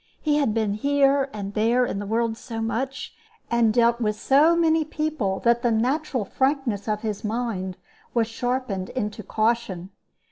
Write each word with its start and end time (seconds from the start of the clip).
He 0.19 0.37
had 0.37 0.51
been 0.51 0.73
here 0.73 1.29
and 1.31 1.53
there 1.53 1.85
in 1.85 1.99
the 1.99 2.07
world 2.07 2.35
so 2.35 2.59
much, 2.59 3.13
and 3.51 3.71
dealt 3.71 4.01
with 4.01 4.15
so 4.19 4.55
many 4.55 4.83
people, 4.83 5.39
that 5.41 5.61
the 5.61 5.69
natural 5.69 6.25
frankness 6.25 6.87
of 6.87 7.01
his 7.01 7.23
mind 7.23 7.77
was 8.11 8.25
sharpened 8.27 8.89
into 8.89 9.21
caution. 9.21 9.91